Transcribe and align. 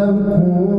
لكم 0.00 0.69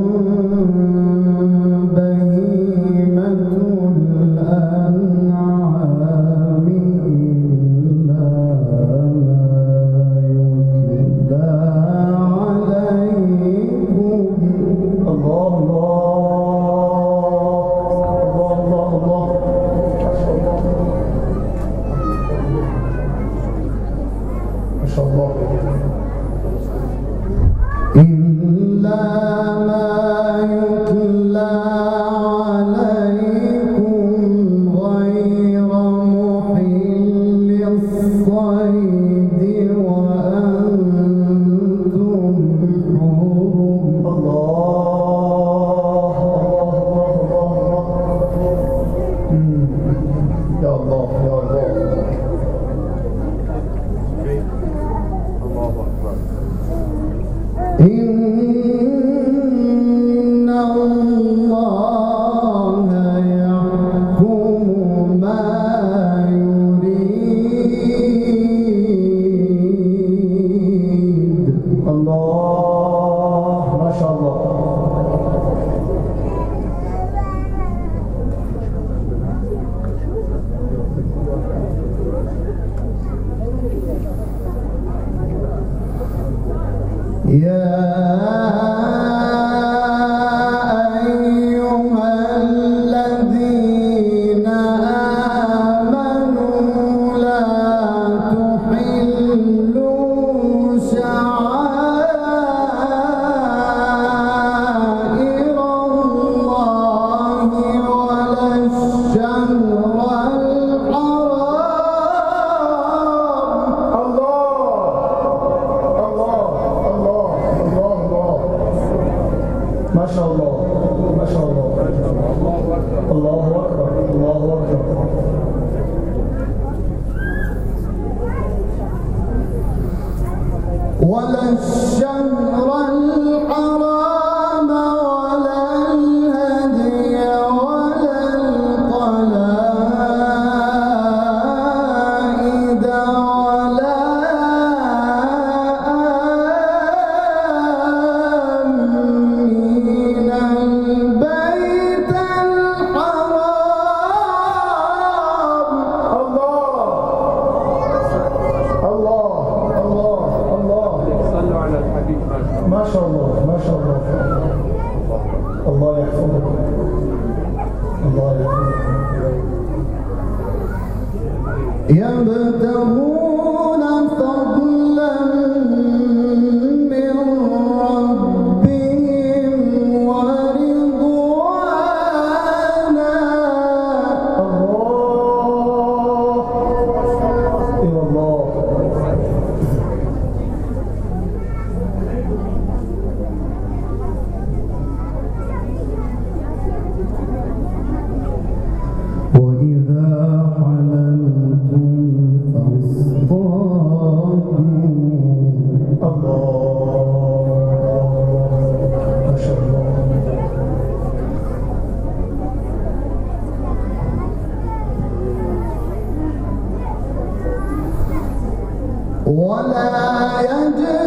ولا 219.32 220.42
يجرمنكم 220.42 221.01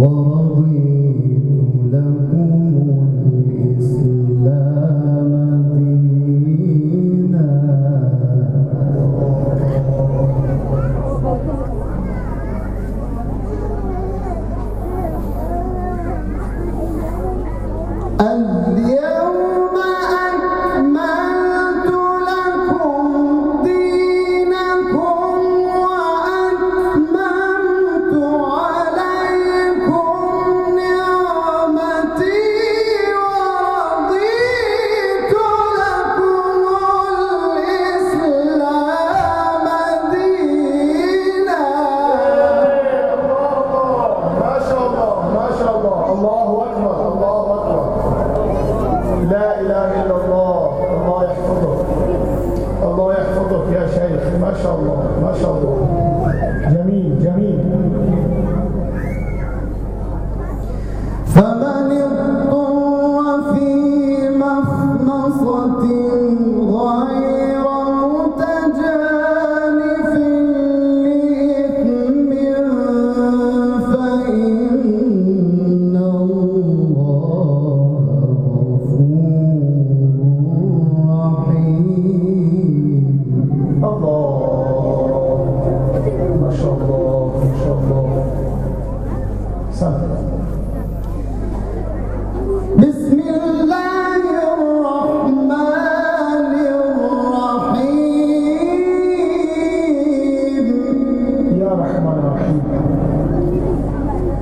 ورا 0.00 0.37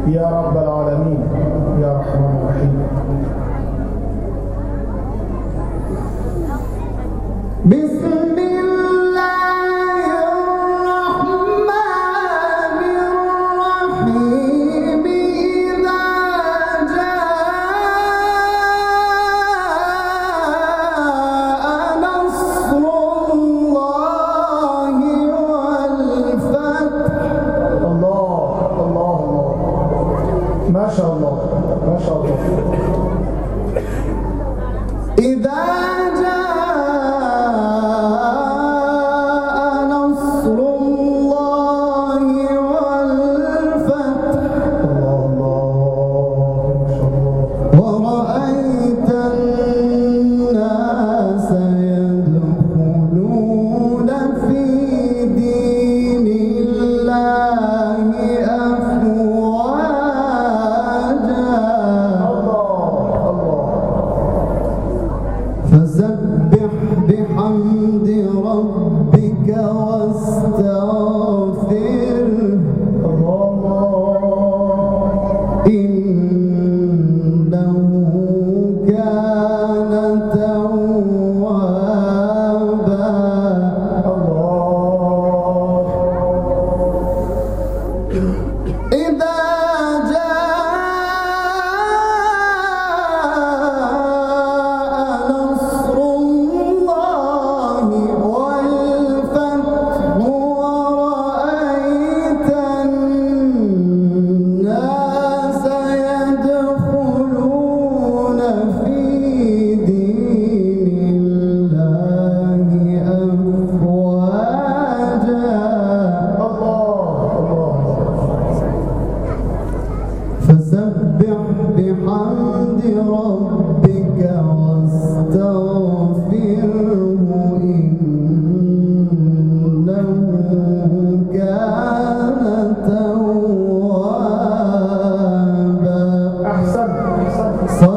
يا 0.08 0.28
رب 0.30 0.45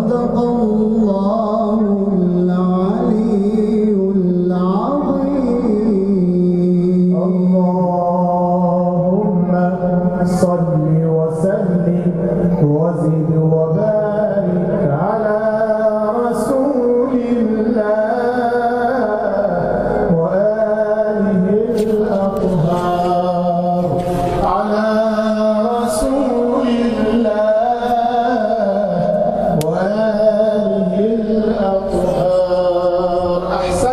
صدق 0.10 0.38
الله 0.38 0.99